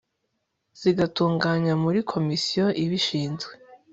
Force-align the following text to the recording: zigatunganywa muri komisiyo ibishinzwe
zigatunganywa 0.79 1.73
muri 1.83 1.99
komisiyo 2.11 2.65
ibishinzwe 2.83 3.51